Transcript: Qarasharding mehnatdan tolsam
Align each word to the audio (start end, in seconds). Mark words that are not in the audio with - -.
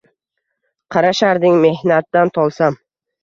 Qarasharding 0.95 1.59
mehnatdan 1.65 2.31
tolsam 2.39 2.79